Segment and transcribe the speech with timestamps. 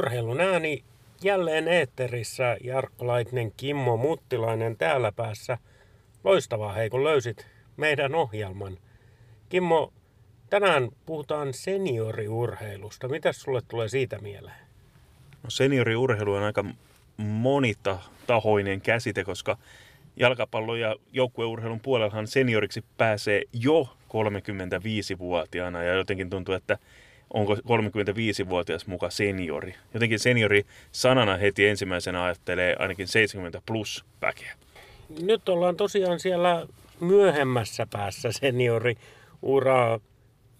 [0.00, 0.84] Urheilun ääni
[1.22, 2.56] jälleen eetterissä.
[2.64, 5.58] Jarkko Laitinen, Kimmo Muttilainen täällä päässä.
[6.24, 7.46] Loistavaa hei, kun löysit
[7.76, 8.78] meidän ohjelman.
[9.48, 9.92] Kimmo,
[10.50, 13.08] tänään puhutaan senioriurheilusta.
[13.08, 14.60] Mitä sulle tulee siitä mieleen?
[15.42, 16.64] No senioriurheilu on aika
[17.16, 19.58] monitahoinen käsite, koska
[20.16, 26.78] jalkapallo- ja joukkueurheilun puolellahan senioriksi pääsee jo 35-vuotiaana ja jotenkin tuntuu, että
[27.34, 29.74] onko 35-vuotias muka seniori.
[29.94, 34.54] Jotenkin seniori sanana heti ensimmäisenä ajattelee ainakin 70 plus väkeä.
[35.22, 36.66] Nyt ollaan tosiaan siellä
[37.00, 40.00] myöhemmässä päässä senioriuraa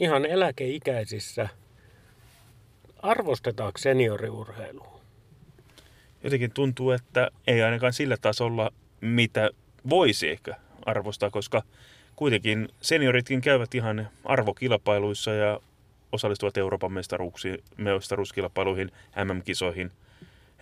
[0.01, 1.49] ihan eläkeikäisissä.
[3.03, 5.01] Arvostetaanko senioriurheilua?
[6.25, 9.51] Jotenkin tuntuu, että ei ainakaan sillä tasolla, mitä
[9.91, 11.63] voisi ehkä arvostaa, koska
[12.17, 15.61] kuitenkin senioritkin käyvät ihan arvokilpailuissa ja
[16.13, 16.93] osallistuvat Euroopan
[17.77, 18.91] mestaruuskilpailuihin,
[19.25, 19.91] MM-kisoihin.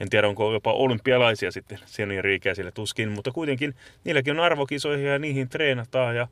[0.00, 5.48] En tiedä, onko jopa olympialaisia sitten seniori-ikäisille tuskin, mutta kuitenkin niilläkin on arvokisoihin ja niihin
[5.48, 6.28] treenataan ja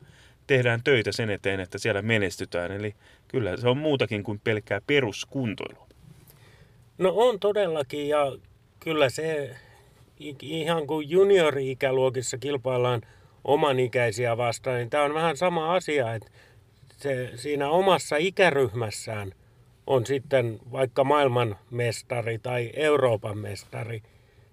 [0.47, 2.71] tehdään töitä sen eteen, että siellä menestytään.
[2.71, 2.95] Eli
[3.27, 5.87] kyllä se on muutakin kuin pelkkää peruskuntoilua.
[6.97, 8.31] No on todellakin ja
[8.79, 9.55] kyllä se
[10.41, 13.01] ihan kuin juniori-ikäluokissa kilpaillaan
[13.43, 16.31] omanikäisiä vastaan, niin tämä on vähän sama asia, että
[16.97, 19.31] se siinä omassa ikäryhmässään
[19.87, 24.01] on sitten vaikka maailman mestari tai Euroopan mestari,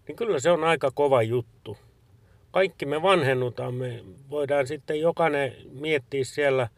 [0.08, 1.78] niin kyllä se on aika kova juttu.
[2.50, 6.68] Kaikki me vanhennutaan, me voidaan sitten jokainen miettiä siellä,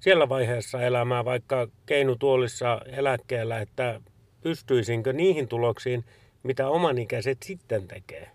[0.00, 4.00] siellä vaiheessa elämää, vaikka keinutuolissa eläkkeellä, että
[4.40, 6.04] pystyisinkö niihin tuloksiin,
[6.42, 8.30] mitä omanikäiset sitten tekee.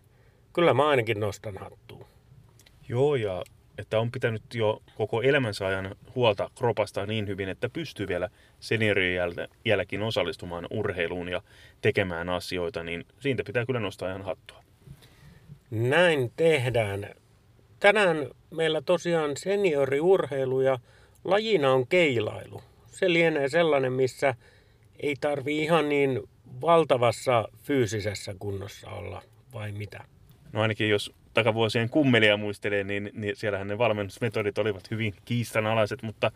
[0.54, 2.08] Kyllä mä ainakin nostan hattua.
[2.90, 3.44] Joo, ja
[3.78, 8.30] että on pitänyt jo koko elämänsä ajan huolta kropasta niin hyvin, että pystyy vielä
[8.60, 9.22] seniorien
[9.66, 11.42] jälkeen osallistumaan urheiluun ja
[11.82, 14.64] tekemään asioita, niin siitä pitää kyllä nostaa ihan hattua.
[15.72, 17.10] Näin tehdään.
[17.80, 20.80] Tänään meillä tosiaan senioriurheilu ja
[21.24, 22.62] lajina on keilailu.
[22.88, 24.36] Se lienee sellainen, missä
[25.00, 26.22] ei tarvi ihan niin
[26.62, 29.22] valtavassa fyysisessä kunnossa olla,
[29.54, 30.04] vai mitä?
[30.52, 36.32] No ainakin jos takavuosien kummelia muistelee, niin, niin siellähän ne valmennusmetodit olivat hyvin kiistanalaiset, mutta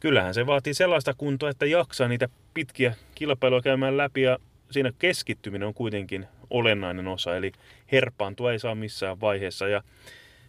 [0.00, 4.38] kyllähän se vaatii sellaista kuntoa, että jaksaa niitä pitkiä kilpailuja käymään läpi ja
[4.70, 7.52] siinä keskittyminen on kuitenkin olennainen osa, eli
[7.92, 9.82] herpaantua ei saa missään vaiheessa ja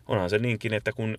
[0.07, 1.17] onhan se niinkin, että kun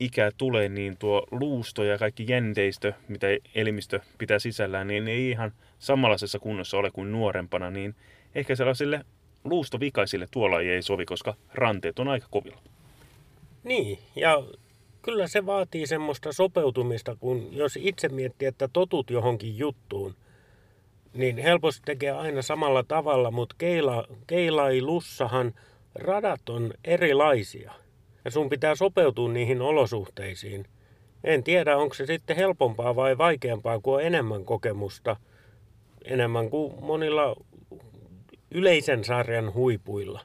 [0.00, 5.52] ikää tulee, niin tuo luusto ja kaikki jänteistö, mitä elimistö pitää sisällään, niin ei ihan
[5.78, 7.94] samanlaisessa kunnossa ole kuin nuorempana, niin
[8.34, 9.04] ehkä sellaisille
[9.48, 12.60] luustovikaisille tuolla ei sovi, koska ranteet on aika kovilla.
[13.64, 14.42] Niin, ja
[15.02, 20.14] kyllä se vaatii semmoista sopeutumista, kun jos itse miettii, että totut johonkin juttuun,
[21.14, 25.54] niin helposti tekee aina samalla tavalla, mutta keila, keilailussahan
[25.94, 27.72] radat on erilaisia.
[28.24, 30.66] Ja sun pitää sopeutua niihin olosuhteisiin.
[31.24, 35.16] En tiedä, onko se sitten helpompaa vai vaikeampaa, kun on enemmän kokemusta.
[36.04, 37.36] Enemmän kuin monilla
[38.50, 40.20] yleisen sarjan huipuilla.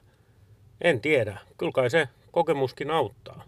[0.80, 1.38] En tiedä.
[1.58, 3.44] Kyllä kai se kokemuskin auttaa.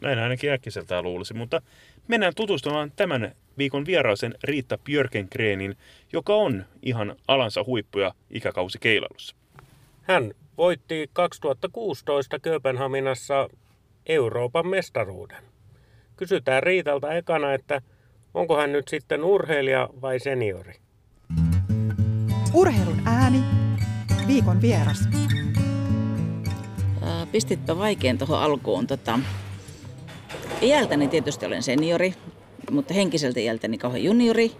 [0.00, 1.62] Näin ainakin äkkiseltään luulisi, mutta
[2.08, 5.76] mennään tutustumaan tämän viikon vieraisen Riitta Björkenkreenin,
[6.12, 9.36] joka on ihan alansa huippuja ikäkausi keilailussa.
[10.02, 13.48] Hän voitti 2016 Kööpenhaminassa
[14.06, 15.42] Euroopan mestaruuden.
[16.16, 17.82] Kysytään Riitalta ekana, että
[18.34, 20.74] onko hän nyt sitten urheilija vai seniori?
[22.54, 23.40] Urheilun ääni
[24.30, 25.08] viikon vieras.
[27.32, 28.86] Pistitpä vaikein tuohon alkuun.
[28.86, 29.18] Tota,
[30.62, 32.14] iältäni tietysti olen seniori,
[32.70, 34.52] mutta henkiseltä iältäni kauhean juniori.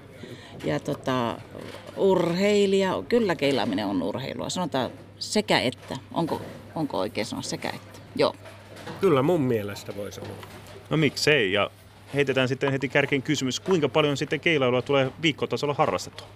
[0.64, 1.38] Ja tota,
[1.96, 4.50] urheilija, kyllä keilaaminen on urheilua.
[4.50, 5.96] Sanotaan sekä että.
[6.14, 6.42] Onko,
[6.74, 7.98] onko oikein sanoa sekä että?
[8.16, 8.34] Joo.
[9.00, 10.36] Kyllä mun mielestä voi sanoa.
[10.90, 11.70] No miksei, ja
[12.14, 16.26] heitetään sitten heti kärkeen kysymys, kuinka paljon sitten keilailua tulee viikkotasolla harrastettua?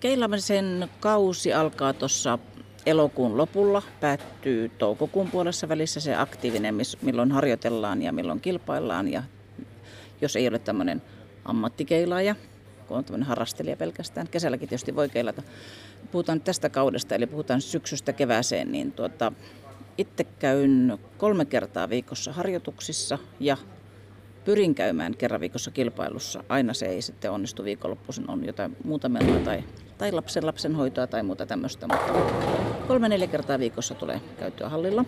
[0.00, 2.38] Keilaamisen kausi alkaa tuossa
[2.86, 9.12] elokuun lopulla, päättyy toukokuun puolessa välissä se aktiivinen, milloin harjoitellaan ja milloin kilpaillaan.
[9.12, 9.22] Ja
[10.20, 11.02] jos ei ole tämmöinen
[11.44, 12.34] ammattikeilaaja,
[12.88, 15.42] kun on tämmöinen harrastelija pelkästään, kesälläkin tietysti voi keilata.
[16.10, 19.32] Puhutaan tästä kaudesta, eli puhutaan syksystä kevääseen, niin tuota,
[19.98, 23.56] itse käyn kolme kertaa viikossa harjoituksissa ja
[24.46, 26.44] pyrin käymään kerran viikossa kilpailussa.
[26.48, 29.64] Aina se ei sitten onnistu viikonloppuisin, on jotain muuta menoa tai,
[29.98, 31.86] tai lapsen lapsen hoitoa tai muuta tämmöistä.
[31.86, 32.12] Mutta
[32.88, 35.04] kolme-neljä kertaa viikossa tulee käyttöä hallilla.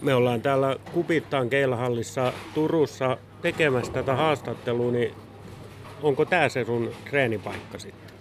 [0.00, 5.14] Me ollaan täällä Kupittaan keilahallissa Turussa tekemässä tätä haastattelua, niin
[6.02, 8.14] onko tämä se sun treenipaikka sitten?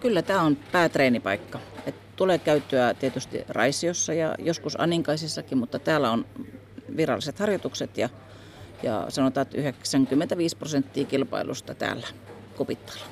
[0.00, 1.58] Kyllä tämä on päätreenipaikka.
[1.86, 6.26] Et tulee käyttöä tietysti Raisiossa ja joskus Aninkaisissakin, mutta täällä on
[6.96, 8.08] viralliset harjoitukset ja,
[8.82, 12.06] ja sanotaan, että 95 prosenttia kilpailusta täällä
[12.56, 13.04] Kupittaalla.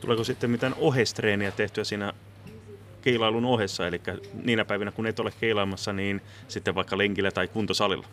[0.00, 2.12] Tuleeko sitten mitään ohestreeniä tehtyä siinä
[3.02, 4.00] keilailun ohessa, eli
[4.44, 8.06] niinä päivinä kun et ole keilaamassa, niin sitten vaikka lenkillä tai kuntosalilla?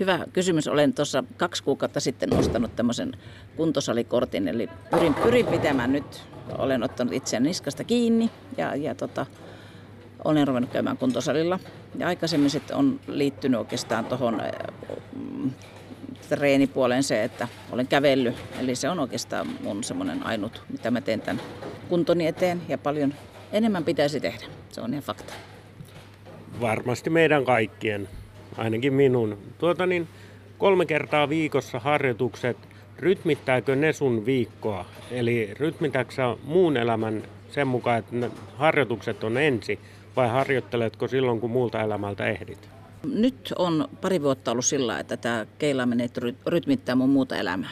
[0.00, 0.68] Hyvä kysymys.
[0.68, 3.12] Olen tuossa kaksi kuukautta sitten nostanut tämmöisen
[3.56, 6.22] kuntosalikortin, eli pyrin, pyrin pitämään nyt,
[6.58, 9.26] olen ottanut itseäni niskasta kiinni ja, ja tota,
[10.24, 11.58] olen ruvennut käymään kuntosalilla.
[11.98, 14.42] Ja aikaisemmin sitten on liittynyt oikeastaan tuohon
[15.12, 15.50] mm,
[16.28, 18.34] treenipuoleen se, että olen kävellyt.
[18.60, 21.42] Eli se on oikeastaan mun semmoinen ainut, mitä mä teen tämän
[21.88, 23.14] kuntoni eteen ja paljon
[23.52, 24.44] enemmän pitäisi tehdä.
[24.70, 25.32] Se on ihan fakta.
[26.60, 28.08] Varmasti meidän kaikkien,
[28.56, 29.38] ainakin minun.
[29.58, 30.08] Tuota niin,
[30.58, 32.56] kolme kertaa viikossa harjoitukset,
[32.98, 34.84] rytmittääkö ne sun viikkoa?
[35.10, 39.78] Eli rytmittääkö sä muun elämän sen mukaan, että harjoitukset on ensi,
[40.16, 42.68] vai harjoitteletko silloin, kun muulta elämältä ehdit?
[43.06, 46.08] Nyt on pari vuotta ollut sillä, että tämä keilaaminen
[46.46, 47.70] rytmittää mun muuta elämää.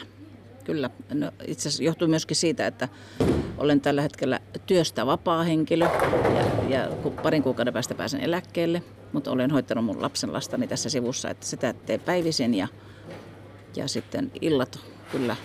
[0.63, 0.89] Kyllä.
[1.13, 2.87] No, itse asiassa johtuu myöskin siitä, että
[3.57, 5.85] olen tällä hetkellä työstä vapaa henkilö
[6.35, 6.89] ja, ja
[7.23, 8.83] parin kuukauden päästä pääsen eläkkeelle,
[9.13, 12.67] mutta olen hoitanut mun lapsen lastani tässä sivussa, että sitä teen päivisin ja,
[13.75, 14.79] ja sitten illat
[15.11, 15.35] kyllä.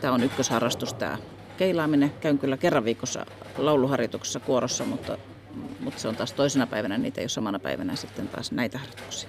[0.00, 1.18] Tämä on ykkösharrastus tämä
[1.56, 2.12] keilaaminen.
[2.20, 3.26] Käyn kyllä kerran viikossa
[3.58, 5.18] lauluharjoituksessa kuorossa, mutta,
[5.80, 9.28] mutta se on taas toisena päivänä, niitä ei ole samana päivänä sitten taas näitä harjoituksia.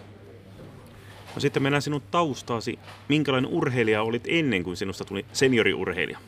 [1.36, 2.80] No sitten mennään sinun taustaasi.
[3.10, 6.20] Minkälainen urheilija olit ennen kuin sinusta tuli senioriurheilija?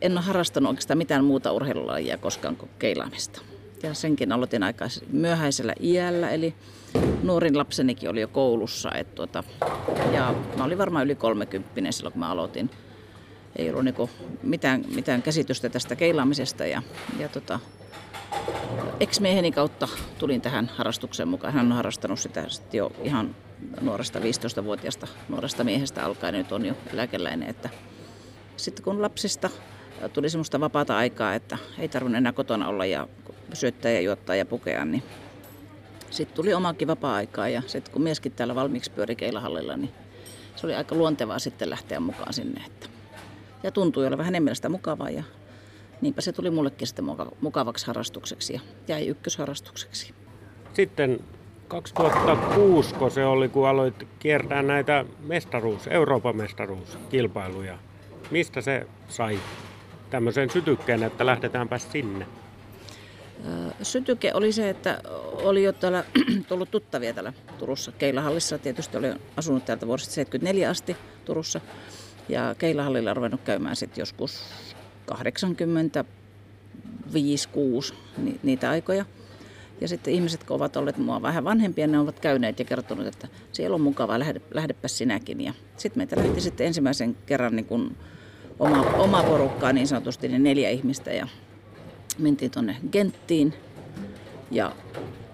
[0.00, 3.42] En ole harrastanut oikeastaan mitään muuta urheilulajia koskaan kuin keilaamista.
[3.82, 6.54] Ja senkin aloitin aika myöhäisellä iällä, eli
[7.22, 8.92] nuorin lapsenikin oli jo koulussa.
[8.92, 9.44] Et tuota,
[10.12, 12.70] ja mä olin varmaan yli 30 silloin, kun mä aloitin.
[13.56, 14.10] Ei ollut niinku
[14.42, 16.66] mitään, mitään käsitystä tästä keilaamisesta.
[16.66, 16.82] Ja,
[17.18, 17.60] ja tota,
[19.00, 19.88] ex-mieheni kautta
[20.18, 21.52] tulin tähän harrastukseen mukaan.
[21.52, 23.36] Hän on harrastanut sitä jo ihan
[23.80, 27.48] nuoresta 15-vuotiaasta nuoresta miehestä alkaen nyt on jo eläkeläinen.
[27.48, 27.68] Että
[28.56, 29.50] sitten kun lapsista
[30.12, 33.08] tuli semmoista vapaata aikaa, että ei tarvinnut enää kotona olla ja
[33.52, 35.02] syöttää ja juottaa ja pukea, niin
[36.10, 39.92] sitten tuli omakin vapaa-aikaa ja sitten kun mieskin täällä valmiiksi pyöri keilahallilla, niin
[40.56, 42.64] se oli aika luontevaa sitten lähteä mukaan sinne.
[42.66, 42.88] Että.
[43.62, 45.22] Ja tuntui olla vähän sitä mukavaa ja
[46.00, 47.04] niinpä se tuli mullekin sitten
[47.40, 50.14] mukavaksi harrastukseksi ja jäi ykkösharrastukseksi.
[50.74, 51.20] Sitten
[51.68, 57.78] 2006, kun se oli, kun aloit kiertää näitä mestaruus, Euroopan mestaruuskilpailuja.
[58.30, 59.38] Mistä se sai
[60.10, 62.26] tämmöisen sytykkeen, että lähdetäänpä sinne?
[63.82, 65.00] Sytyke oli se, että
[65.32, 66.04] oli jo täällä
[66.48, 67.92] tullut tuttavia täällä Turussa.
[67.92, 69.06] Keilahallissa tietysti oli
[69.36, 71.60] asunut täältä vuodesta 74 asti Turussa.
[72.28, 74.42] Ja Keilahallilla on ruvennut käymään sitten joskus
[75.06, 77.94] 85 6
[78.42, 79.04] niitä aikoja.
[79.80, 83.28] Ja sitten ihmiset, kun ovat olleet mua vähän vanhempia, ne ovat käyneet ja kertonut, että
[83.52, 85.40] siellä on mukavaa, lähde, lähdepä sinäkin.
[85.40, 87.96] Ja sitten meitä lähti sitten ensimmäisen kerran niin kuin
[88.58, 91.12] oma, oma porukkaa niin sanotusti, niin neljä ihmistä.
[91.12, 91.28] Ja
[92.18, 93.54] mentiin tuonne Genttiin
[94.50, 94.72] ja,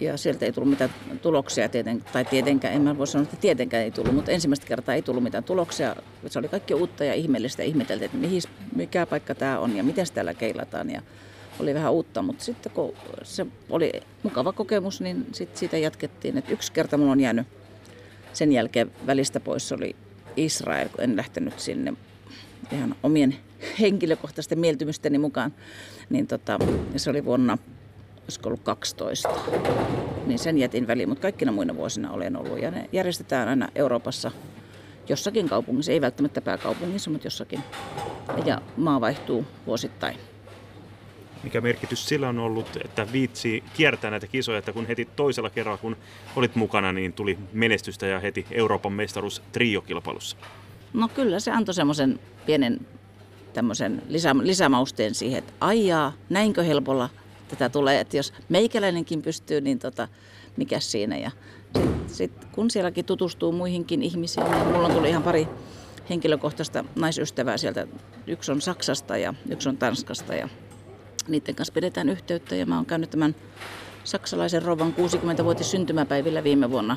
[0.00, 0.90] ja sieltä ei tullut mitään
[1.22, 4.94] tuloksia, tieten, tai tietenkään, en mä voi sanoa, että tietenkään ei tullut, mutta ensimmäistä kertaa
[4.94, 5.96] ei tullut mitään tuloksia.
[6.26, 8.42] Se oli kaikki uutta ja ihmeellistä ihmeteltiin, että mihin,
[8.76, 10.90] mikä paikka tämä on ja miten täällä keilataan.
[10.90, 11.02] Ja
[11.60, 13.92] oli vähän uutta, mutta sitten kun se oli
[14.22, 16.38] mukava kokemus, niin sit siitä jatkettiin.
[16.38, 17.46] Et yksi kerta mulla on jäänyt
[18.32, 19.96] sen jälkeen välistä pois, oli
[20.36, 21.92] Israel, kun en lähtenyt sinne
[22.72, 23.36] ihan omien
[23.80, 25.54] henkilökohtaisten mieltymysteni mukaan.
[26.10, 26.58] Niin tota,
[26.96, 27.58] se oli vuonna,
[28.24, 29.28] olisiko ollut 12,
[30.26, 32.62] niin sen jätin väliin, mutta kaikkina muina vuosina olen ollut.
[32.62, 34.30] Ja ne järjestetään aina Euroopassa
[35.08, 37.60] jossakin kaupungissa, ei välttämättä pääkaupungissa, mutta jossakin.
[38.44, 40.16] Ja maa vaihtuu vuosittain
[41.42, 45.78] mikä merkitys sillä on ollut, että viitsi kiertää näitä kisoja, että kun heti toisella kerralla,
[45.78, 45.96] kun
[46.36, 50.36] olit mukana, niin tuli menestystä ja heti Euroopan mestaruus triokilpailussa?
[50.92, 52.86] No kyllä se antoi semmoisen pienen
[53.52, 57.08] tämmöisen lisä, lisämausteen siihen, että aijaa, näinkö helpolla
[57.52, 60.08] tätä tulee, että jos meikäläinenkin pystyy, niin tota,
[60.56, 61.18] mikä siinä.
[61.18, 61.30] Ja
[61.72, 65.48] sitten sit, kun sielläkin tutustuu muihinkin ihmisiin, niin mulla on tullut ihan pari
[66.10, 67.86] henkilökohtaista naisystävää sieltä.
[68.26, 70.48] Yksi on Saksasta ja yksi on Tanskasta ja
[71.28, 73.34] niiden kanssa pidetään yhteyttä ja mä oon käynyt tämän
[74.04, 76.96] saksalaisen rouvan 60-vuotis syntymäpäivillä viime vuonna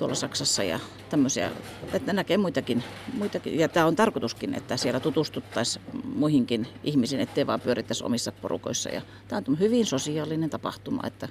[0.00, 0.80] tuolla Saksassa ja
[1.10, 1.50] tämmöisiä,
[1.92, 2.84] että näkee muitakin,
[3.18, 3.58] muitakin.
[3.58, 9.02] ja tämä on tarkoituskin, että siellä tutustuttaisiin muihinkin ihmisiin, ettei vaan pyörittäisi omissa porukoissa ja
[9.28, 11.28] tämä on hyvin sosiaalinen tapahtuma, että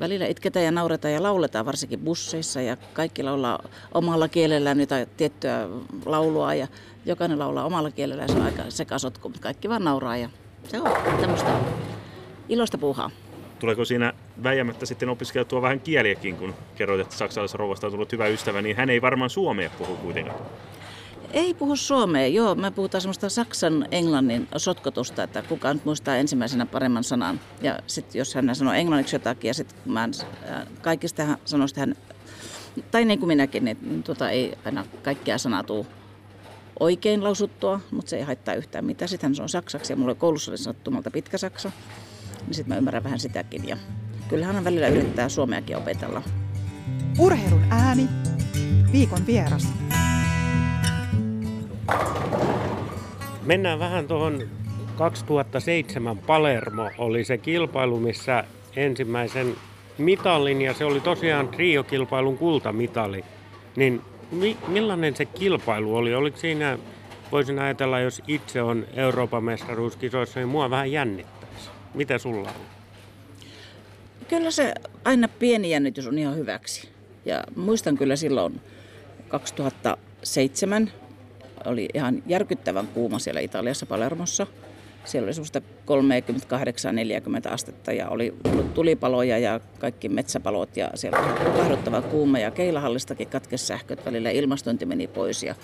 [0.00, 3.62] välillä itketään ja nauretaan ja lauletaan varsinkin busseissa ja kaikki laulaa
[3.94, 5.68] omalla kielellään jotain tiettyä
[6.06, 6.68] laulua ja
[7.06, 10.30] jokainen laulaa omalla kielellään se on aika sekasotku, mutta kaikki vaan nauraa ja
[10.68, 11.60] se on tämmöistä
[12.48, 13.10] iloista puuhaa.
[13.58, 14.12] Tuleeko siinä
[14.42, 18.90] väijämättä sitten opiskeltua vähän kieliäkin, kun kerroit, että saksalaisrouvasta on tullut hyvä ystävä, niin hän
[18.90, 20.40] ei varmaan suomea puhu kuitenkaan.
[21.32, 22.54] Ei puhu suomea, joo.
[22.54, 27.40] Me puhutaan semmoista saksan englannin sotkotusta, että kuka nyt muistaa ensimmäisenä paremman sanan.
[27.62, 31.94] Ja sitten jos hän sanoo englanniksi jotakin ja sitten mä äh, kaikista hän sanoo hän,
[32.90, 35.86] tai niin kuin minäkin, niin, tota, ei aina kaikkia sanaa tuu
[36.80, 39.08] oikein lausuttua, mutta se ei haittaa yhtään mitään.
[39.08, 41.72] Sitten se on saksaksi ja mulla koulussa oli sattumalta pitkä saksa,
[42.48, 43.68] niin sitten mä ymmärrän vähän sitäkin.
[43.68, 43.76] Ja
[44.28, 46.22] kyllähän hän välillä yrittää suomeakin opetella.
[47.18, 48.08] Urheilun ääni.
[48.92, 49.68] Viikon vieras.
[53.42, 54.42] Mennään vähän tuohon
[54.96, 58.44] 2007 Palermo oli se kilpailu, missä
[58.76, 59.54] ensimmäisen
[59.98, 63.24] mitalin, ja se oli tosiaan triokilpailun kultamitali.
[63.76, 64.00] Niin
[64.30, 66.14] mi- millainen se kilpailu oli?
[66.14, 66.78] Oliko siinä,
[67.32, 71.37] voisin ajatella, jos itse on Euroopan mestaruuskisoissa, niin mua vähän jännittäisi.
[71.98, 72.54] Mitä sulla on?
[74.28, 74.74] Kyllä se
[75.04, 76.88] aina pieni jännitys on ihan hyväksi.
[77.24, 78.60] Ja muistan kyllä silloin
[79.28, 80.92] 2007
[81.64, 84.46] oli ihan järkyttävän kuuma siellä Italiassa Palermossa.
[85.04, 85.60] Siellä oli semmoista
[87.48, 88.34] 38-40 astetta ja oli
[88.74, 94.30] tulipaloja ja kaikki metsäpalot ja siellä oli tukahduttava kuuma ja keilahallistakin katkesi sähköt välillä.
[94.30, 95.54] Ilmastointi meni pois ja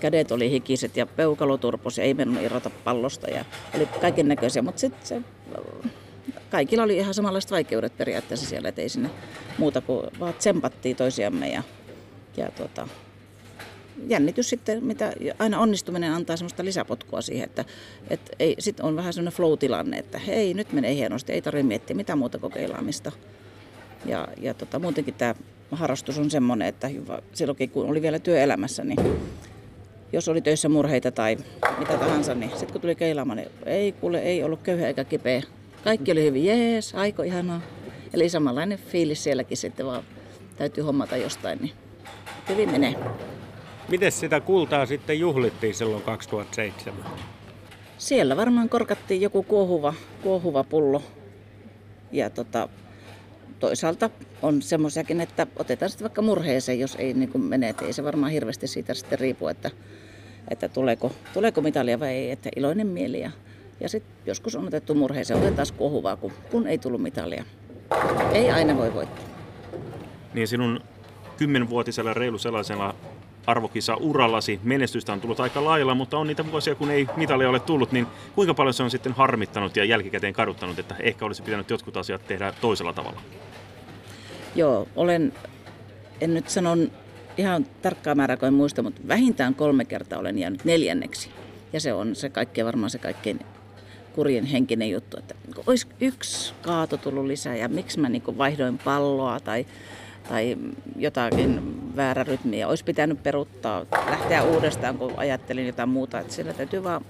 [0.00, 3.44] kädet oli hikiset ja peukalo turpos ja ei mennyt irrota pallosta ja
[3.74, 5.22] oli kaiken näköisiä, mutta sitten se
[6.50, 9.10] kaikilla oli ihan samanlaiset vaikeudet periaatteessa siellä, että ei sinne
[9.58, 11.62] muuta kuin vaan tsempattiin toisiamme ja,
[12.36, 12.88] ja tuota,
[14.06, 17.64] jännitys sitten, mitä aina onnistuminen antaa semmoista lisäpotkua siihen, että,
[18.10, 21.96] että ei, sitten on vähän semmoinen flow-tilanne, että hei, nyt menee hienosti, ei tarvitse miettiä
[21.96, 23.12] mitään muuta kokeilaamista.
[24.04, 25.34] Ja, ja tota, muutenkin tämä
[25.70, 28.98] harrastus on semmoinen, että hyvä, silloinkin kun oli vielä työelämässä, niin
[30.12, 31.36] jos oli töissä murheita tai
[31.78, 35.42] mitä tahansa, niin sitten kun tuli keilaamaan, niin ei kuule, ei ollut köyhä eikä kipeä.
[35.84, 37.60] Kaikki oli hyvin, jees, aiko ihanaa.
[38.14, 40.02] Eli samanlainen fiilis sielläkin sitten vaan
[40.56, 41.72] täytyy hommata jostain, niin
[42.48, 42.94] hyvin menee.
[43.88, 47.04] Miten sitä kultaa sitten juhlittiin silloin 2007?
[47.98, 51.02] Siellä varmaan korkattiin joku kuohuva, kuohuva pullo.
[52.12, 52.68] Ja tota,
[53.60, 54.10] toisaalta
[54.42, 57.74] on semmoisiakin, että otetaan sitten vaikka murheeseen, jos ei niin mene.
[57.82, 59.70] Ei se varmaan hirveästi siitä sitten riipu, että,
[60.50, 62.30] että tuleeko, tuleeko mitalia vai ei.
[62.30, 63.20] Että iloinen mieli.
[63.20, 63.30] Ja,
[63.80, 67.44] ja sitten joskus on otettu murheeseen, otetaan taas kuohuvaa, kun, kun ei tullut mitalia.
[68.32, 69.24] Ei aina voi voittaa.
[70.34, 70.80] Niin sinun
[71.36, 72.94] kymmenvuotisella reilu sellaisella
[73.46, 74.60] arvokisa urallasi.
[74.62, 78.06] Menestystä on tullut aika lailla, mutta on niitä vuosia, kun ei mitalia ole tullut, niin
[78.34, 82.26] kuinka paljon se on sitten harmittanut ja jälkikäteen kaduttanut, että ehkä olisi pitänyt jotkut asiat
[82.26, 83.20] tehdä toisella tavalla?
[84.58, 85.32] Joo, olen,
[86.20, 86.90] en nyt sanon
[87.36, 91.30] ihan tarkkaa määrää, kun en muista, mutta vähintään kolme kertaa olen jäänyt neljänneksi.
[91.72, 93.40] Ja se on se kaikkein, varmaan se kaikkein
[94.14, 95.34] kurjen henkinen juttu, että
[95.66, 99.66] olisi yksi kaato tullut lisää ja miksi mä niin vaihdoin palloa tai
[100.28, 100.56] tai
[100.96, 106.20] jotakin väärä rytmiä olisi pitänyt peruuttaa, lähteä uudestaan, kun ajattelin jotain muuta.
[106.20, 107.04] Että siellä täytyy vaan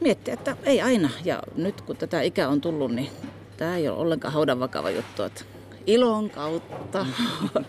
[0.00, 1.10] miettiä, että ei aina.
[1.24, 3.10] Ja nyt kun tätä ikä on tullut, niin
[3.56, 5.22] tämä ei ole ollenkaan haudan vakava juttu.
[5.22, 5.44] Että
[5.92, 7.06] ilon kautta.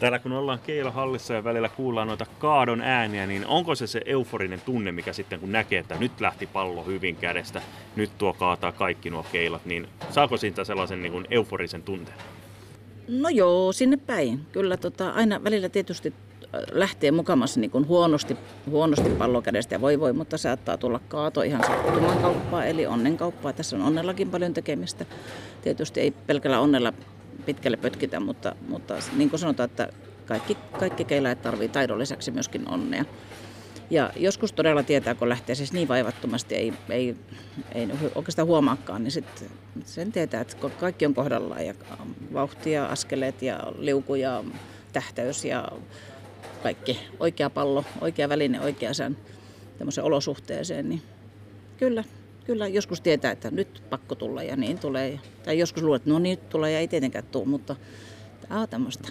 [0.00, 4.60] Täällä kun ollaan keilahallissa ja välillä kuullaan noita kaadon ääniä, niin onko se se euforinen
[4.60, 7.62] tunne, mikä sitten kun näkee, että nyt lähti pallo hyvin kädestä,
[7.96, 12.18] nyt tuo kaataa kaikki nuo keilat, niin saako siitä sellaisen niin kuin euforisen tunteen?
[13.08, 14.40] No joo, sinne päin.
[14.52, 16.14] Kyllä tota, aina välillä tietysti
[16.72, 18.36] lähtee mukamassa niin kuin huonosti,
[18.70, 23.52] huonosti pallokädestä ja voi voi, mutta saattaa tulla kaato ihan sattuman kauppaa, eli onnenkauppaa.
[23.52, 25.06] Tässä on onnellakin paljon tekemistä.
[25.62, 26.92] Tietysti ei pelkällä onnella
[27.46, 29.88] pitkälle pötkitä, mutta, mutta niin kuin sanotaan, että
[30.26, 33.04] kaikki, kaikki keilaajat tarvitsevat taidon lisäksi myöskin onnea.
[33.90, 37.16] Ja joskus todella tietää, kun lähtee siis niin vaivattomasti, ei, ei,
[37.74, 39.48] ei oikeastaan huomaakaan, niin sitten
[39.84, 41.74] sen tietää, että kaikki on kohdallaan ja
[42.32, 44.44] vauhti ja askeleet ja liuku ja
[44.92, 45.68] tähtäys ja
[46.62, 47.00] kaikki.
[47.20, 49.16] Oikea pallo, oikea väline oikeaan
[49.78, 51.02] tämmöiseen olosuhteeseen, niin
[51.76, 52.04] kyllä,
[52.44, 55.20] kyllä joskus tietää, että nyt pakko tulla ja niin tulee.
[55.44, 57.76] Tai joskus luulet, että no niin tulee ja ei tietenkään tule, mutta
[58.48, 59.08] tämä on tämmöistä.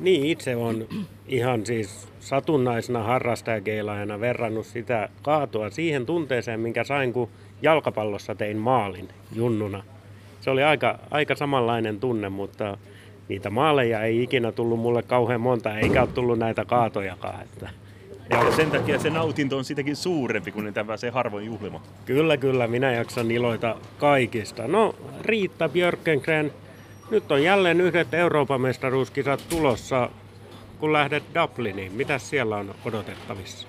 [0.00, 0.88] Niin, itse on
[1.28, 7.28] ihan siis satunnaisena harrastajakeilaajana verrannut sitä kaatua siihen tunteeseen, minkä sain, kun
[7.62, 9.82] jalkapallossa tein maalin junnuna.
[10.40, 12.78] Se oli aika, aika samanlainen tunne, mutta
[13.32, 17.42] niitä maaleja ei ikinä tullut mulle kauhean monta, eikä ole tullut näitä kaatojakaan.
[17.42, 17.68] Että.
[18.30, 21.82] Ja sen takia se nautinto on sitäkin suurempi, niitä pääsee harvoin juhlimaan.
[22.04, 22.66] Kyllä, kyllä.
[22.66, 24.68] Minä jaksan iloita kaikista.
[24.68, 26.52] No, Riitta Björkengren,
[27.10, 30.10] nyt on jälleen yhdet Euroopan mestaruuskisat tulossa,
[30.80, 31.92] kun lähdet Dubliniin.
[31.92, 33.68] Mitä siellä on odotettavissa?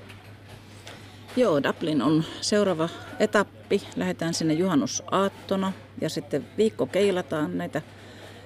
[1.35, 2.89] Joo, Dublin on seuraava
[3.19, 3.81] etappi.
[3.95, 7.81] Lähdetään sinne juhannusaattona ja sitten viikko keilataan näitä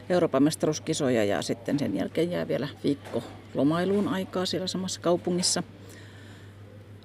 [0.09, 3.23] Euroopan mestaruuskisoja ja sitten sen jälkeen jää vielä viikko
[3.53, 5.63] lomailuun aikaa siellä samassa kaupungissa.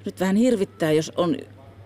[0.04, 1.36] Nyt vähän hirvittää, jos on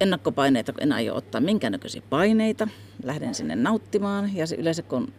[0.00, 2.68] ennakkopaineita, kun en aio ottaa minkäännäköisiä paineita.
[3.02, 5.12] Lähden sinne nauttimaan ja se yleensä kun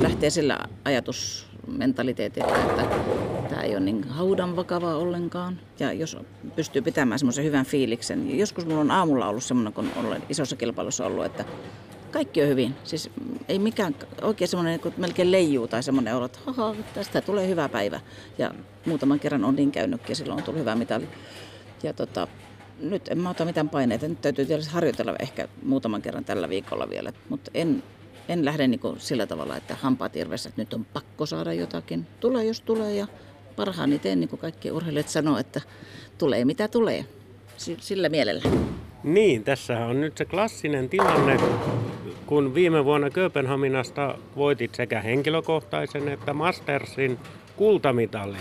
[0.00, 2.86] lähtee sillä ajatusmentaliteetilla, että
[3.48, 5.60] tämä ei ole niin haudan vakavaa ollenkaan.
[5.78, 6.16] Ja jos
[6.56, 8.38] pystyy pitämään semmoisen hyvän fiiliksen.
[8.38, 11.44] Joskus mulla on aamulla ollut semmoinen, kun olen isossa kilpailussa ollut, että
[12.12, 12.74] kaikki on hyvin.
[12.84, 13.10] Siis
[13.48, 17.68] ei mikään oikein semmoinen, kun melkein leijuu tai semmoinen olo, että haha, tästä tulee hyvä
[17.68, 18.00] päivä.
[18.38, 18.54] Ja
[18.86, 21.08] muutaman kerran on niin käynytkin ja silloin on tullut hyvä mitali.
[21.82, 22.28] Ja tota,
[22.80, 24.08] nyt en mä ota mitään paineita.
[24.08, 27.12] Nyt täytyy tietysti harjoitella ehkä muutaman kerran tällä viikolla vielä.
[27.28, 27.82] Mutta en,
[28.28, 32.06] en lähde niin sillä tavalla, että hampaat irvessä, että nyt on pakko saada jotakin.
[32.20, 33.06] Tulee jos tulee ja
[33.56, 35.60] parhaani teen niin kuin kaikki urheilijat sanoo, että
[36.18, 37.04] tulee mitä tulee.
[37.56, 38.42] Sillä mielellä.
[39.04, 41.36] Niin, tässä on nyt se klassinen tilanne,
[42.32, 47.18] kun viime vuonna Kööpenhaminasta voitit sekä henkilökohtaisen että Mastersin
[47.56, 48.40] kultamitalin.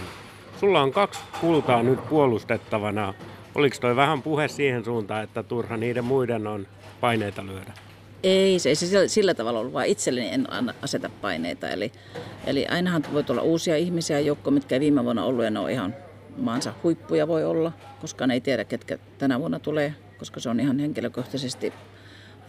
[0.59, 3.13] Sulla on kaksi kultaa nyt puolustettavana.
[3.55, 6.67] Oliko toi vähän puhe siihen suuntaan, että turha niiden muiden on
[7.01, 7.73] paineita lyödä?
[8.23, 10.47] Ei, se ei se sillä tavalla ollut, vaan itselleni en
[10.81, 11.69] aseta paineita.
[11.69, 11.91] Eli,
[12.47, 15.71] eli ainahan voi tulla uusia ihmisiä joukko, mitkä ei viime vuonna ollut, ja ne on
[15.71, 15.95] ihan
[16.37, 17.71] maansa huippuja voi olla,
[18.01, 21.73] koska ne ei tiedä, ketkä tänä vuonna tulee, koska se on ihan henkilökohtaisesti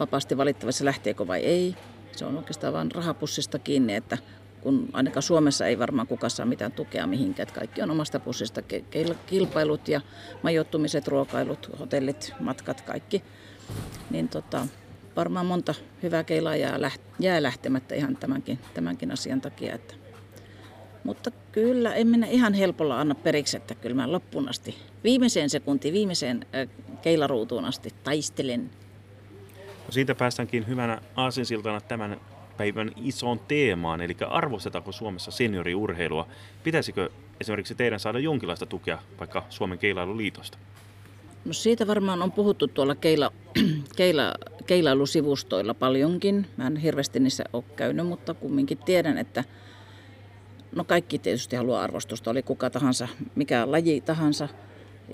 [0.01, 1.75] vapaasti valittavissa, lähteekö vai ei.
[2.13, 4.19] Se on oikeastaan vain rahapussista kiinni, että
[4.61, 7.49] kun ainakaan Suomessa ei varmaan kukaan saa mitään tukea mihinkään.
[7.49, 8.63] Että kaikki on omasta pussista
[9.27, 10.01] kilpailut ja
[10.43, 13.23] majoittumiset, ruokailut, hotellit, matkat, kaikki.
[14.11, 14.67] Niin tota,
[15.17, 19.75] varmaan monta hyvää keilaa jää, jää lähtemättä ihan tämänkin, tämänkin asian takia.
[19.75, 19.95] Että.
[21.05, 24.75] Mutta kyllä, en minä ihan helpolla anna periksi, että kyllä mä loppuun asti,
[25.05, 26.47] viimeiseen sekuntiin, viimeiseen
[27.03, 28.71] keilaruutuun asti taistelen.
[29.91, 32.21] Siitä päästäänkin hyvänä aasinsiltana tämän
[32.57, 36.29] päivän isoon teemaan, eli arvostetaanko Suomessa senioriurheilua?
[36.65, 40.59] Pitäisikö esimerkiksi teidän saada jonkinlaista tukea vaikka Suomen keilailuliitosta?
[41.45, 43.33] No siitä varmaan on puhuttu tuolla keila,
[43.97, 44.35] keila,
[44.67, 46.47] keilailusivustoilla paljonkin.
[46.57, 49.45] Mä en hirveästi niissä ole käynyt, mutta kumminkin tiedän, että
[50.77, 54.49] no kaikki tietysti haluaa arvostusta, oli kuka tahansa, mikä laji tahansa.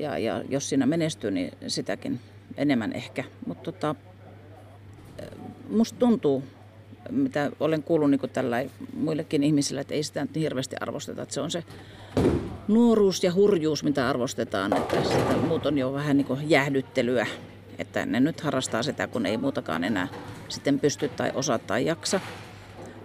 [0.01, 2.21] Ja, ja jos siinä menestyy, niin sitäkin
[2.57, 3.25] enemmän ehkä.
[3.47, 3.95] Mutta tota,
[5.69, 6.45] musta tuntuu,
[7.11, 8.65] mitä olen kuullut niin tällä
[8.97, 11.23] muillekin ihmisille, että ei sitä niin hirveästi arvosteta.
[11.23, 11.65] Että se on se
[12.69, 17.27] nuoruus ja hurjuus, mitä arvostetaan, että sitä muut on jo vähän niin jäähdyttelyä.
[17.79, 20.09] Että ne nyt harrastaa sitä, kun ei muutakaan enää
[20.49, 22.21] sitten pysty tai osaa tai jaksa.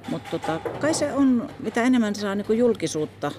[0.10, 3.32] Mutta tota, kai se on, mitä enemmän saa niin julkisuutta,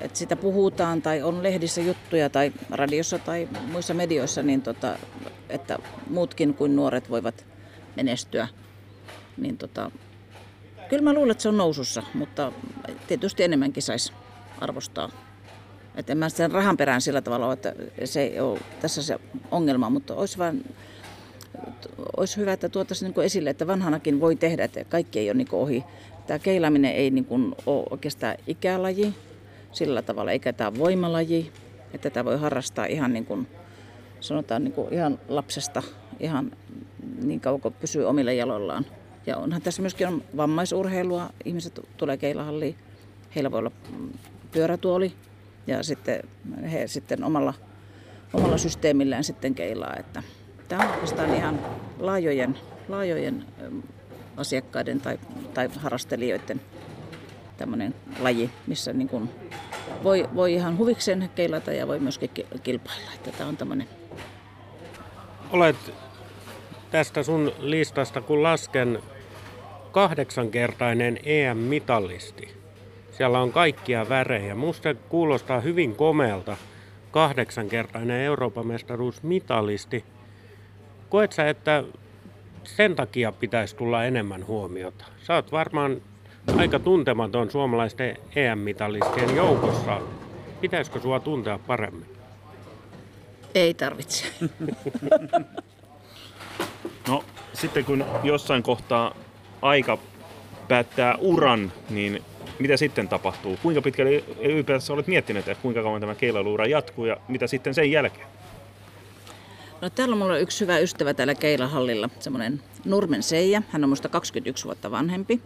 [0.00, 4.98] että sitä puhutaan tai on lehdissä juttuja tai radiossa tai muissa medioissa, niin tota,
[5.48, 5.78] että
[6.10, 7.46] muutkin kuin nuoret voivat
[7.96, 8.48] menestyä
[9.36, 9.90] niin tota,
[10.88, 12.52] kyllä mä luulen, että se on nousussa, mutta
[13.08, 14.12] tietysti enemmänkin saisi
[14.60, 15.10] arvostaa.
[15.94, 19.18] Että en mä sen rahan perään sillä tavalla että se ei ole tässä se
[19.50, 20.64] ongelma, mutta olisi vaan
[22.16, 25.48] olisi hyvä, että tuotaisiin niin esille, että vanhanakin voi tehdä, että kaikki ei ole niin
[25.52, 25.84] ohi.
[26.26, 29.14] Tämä keilaaminen ei niin kuin ole oikeastaan ikälaji
[29.72, 31.52] sillä tavalla, eikä tämä voimalaji,
[31.94, 33.46] että tätä voi harrastaa ihan niin kuin,
[34.20, 35.82] sanotaan niin kuin ihan lapsesta,
[36.20, 36.52] ihan
[37.22, 38.86] niin kauan kuin pysyy omille jaloillaan.
[39.26, 41.30] Ja onhan tässä myöskin on vammaisurheilua.
[41.44, 42.76] Ihmiset tulee keilahalliin.
[43.34, 43.72] Heillä voi olla
[44.52, 45.12] pyörätuoli
[45.66, 46.22] ja sitten
[46.72, 47.54] he sitten omalla,
[48.32, 49.96] omalla systeemillään sitten keilaa.
[49.98, 50.22] Että
[50.68, 51.58] tämä on oikeastaan ihan
[51.98, 53.44] laajojen, laajojen
[54.36, 55.18] asiakkaiden tai,
[55.54, 56.60] tai harrastelijoiden
[57.56, 59.30] tämmöinen laji, missä niin kuin
[60.02, 62.30] voi, voi ihan huvikseen keilata ja voi myöskin
[62.62, 63.10] kilpailla.
[63.14, 63.88] Että tämä on tämmöinen.
[65.52, 65.76] Olet
[66.90, 69.02] tästä sun listasta, kun lasken
[69.92, 72.56] kahdeksankertainen EM-mitallisti.
[73.12, 74.54] Siellä on kaikkia värejä.
[74.54, 76.56] Musta kuulostaa hyvin komealta
[77.10, 80.04] kahdeksankertainen Euroopan mestaruusmitalisti.
[81.08, 81.84] Koet sä, että
[82.64, 85.04] sen takia pitäisi tulla enemmän huomiota?
[85.22, 86.02] Sä oot varmaan
[86.56, 90.00] aika tuntematon suomalaisten EM-mitallistien joukossa.
[90.60, 92.06] Pitäisikö sua tuntea paremmin?
[93.54, 94.24] Ei tarvitse.
[97.08, 99.14] no sitten kun jossain kohtaa
[99.62, 99.98] aika
[100.68, 102.22] päättää uran, niin
[102.58, 103.58] mitä sitten tapahtuu?
[103.62, 107.90] Kuinka pitkälle ylipäätänsä olet miettinyt, että kuinka kauan tämä keilailuura jatkuu ja mitä sitten sen
[107.90, 108.26] jälkeen?
[109.80, 113.62] No täällä on mulla yksi hyvä ystävä täällä Keilahallilla, semmoinen Nurmen Seija.
[113.68, 115.40] Hän on musta 21 vuotta vanhempi.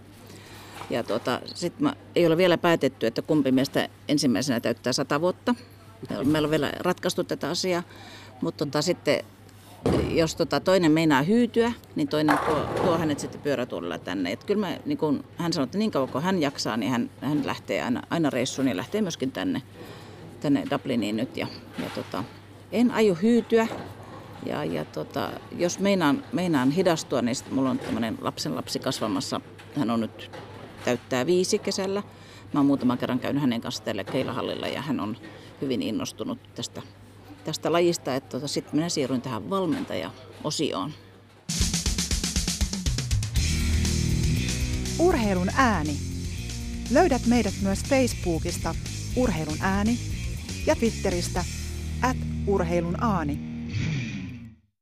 [0.91, 5.55] Ja tuota, sitten ei ole vielä päätetty, että kumpi meistä ensimmäisenä täyttää 100 vuotta.
[6.25, 7.83] Meillä on vielä ratkaistu tätä asiaa.
[8.41, 9.25] Mutta tota, sitten
[10.11, 14.33] jos tota toinen meinaa hyytyä, niin toinen tuo, tuo hänet sitten pyörätuolilla tänne.
[14.33, 17.11] Et kyllä mä, niin kun hän sanoi, että niin kauan kuin hän jaksaa, niin hän,
[17.21, 19.63] hän lähtee aina, aina reissuun ja lähtee myöskin tänne,
[20.41, 21.37] tänne Dubliniin nyt.
[21.37, 21.47] Ja,
[21.79, 22.25] ja tota,
[22.73, 23.69] en aio hyytyä.
[24.47, 29.41] Ja, ja tota, jos meinaan, meinaan hidastua, niin sitten mulla on tämmöinen lapsen lapsi kasvamassa.
[29.77, 30.31] Hän on nyt
[30.85, 32.03] täyttää viisi kesällä.
[32.53, 35.17] Mä oon muutaman kerran käynyt hänen kanssa tällä keilahallilla ja hän on
[35.61, 36.83] hyvin innostunut tästä
[37.51, 40.93] tästä lajista, että tota, sitten minä siirryin tähän valmentaja-osioon.
[44.99, 45.97] Urheilun ääni.
[46.91, 48.75] Löydät meidät myös Facebookista
[49.17, 49.99] Urheilun ääni
[50.67, 51.45] ja Twitteristä
[52.03, 53.50] at urheilun aani.